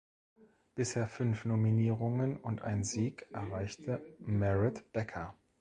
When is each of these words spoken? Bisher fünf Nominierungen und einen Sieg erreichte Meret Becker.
Bisher 0.73 1.07
fünf 1.07 1.45
Nominierungen 1.45 2.37
und 2.37 2.63
einen 2.63 2.83
Sieg 2.83 3.27
erreichte 3.33 4.01
Meret 4.17 4.91
Becker. 4.93 5.35